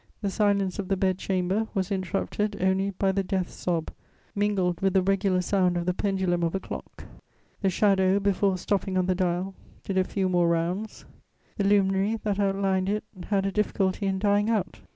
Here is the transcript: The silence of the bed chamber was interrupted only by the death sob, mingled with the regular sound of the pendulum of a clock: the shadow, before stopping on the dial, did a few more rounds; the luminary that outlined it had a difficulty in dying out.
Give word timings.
The 0.23 0.31
silence 0.31 0.79
of 0.79 0.87
the 0.87 0.97
bed 0.97 1.19
chamber 1.19 1.67
was 1.75 1.91
interrupted 1.91 2.57
only 2.59 2.89
by 2.89 3.11
the 3.11 3.21
death 3.21 3.51
sob, 3.51 3.91
mingled 4.33 4.81
with 4.81 4.93
the 4.95 5.01
regular 5.03 5.41
sound 5.43 5.77
of 5.77 5.85
the 5.85 5.93
pendulum 5.93 6.41
of 6.41 6.55
a 6.55 6.59
clock: 6.59 7.03
the 7.61 7.69
shadow, 7.69 8.19
before 8.19 8.57
stopping 8.57 8.97
on 8.97 9.05
the 9.05 9.13
dial, 9.13 9.53
did 9.83 9.99
a 9.99 10.03
few 10.03 10.27
more 10.27 10.47
rounds; 10.47 11.05
the 11.57 11.63
luminary 11.65 12.15
that 12.23 12.39
outlined 12.39 12.89
it 12.89 13.03
had 13.27 13.45
a 13.45 13.51
difficulty 13.51 14.07
in 14.07 14.17
dying 14.17 14.49
out. 14.49 14.79